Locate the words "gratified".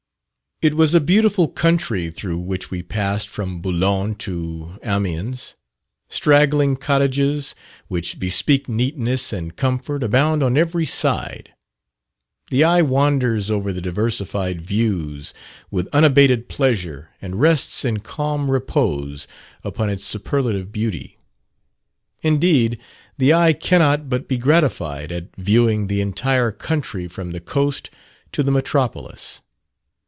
24.37-25.11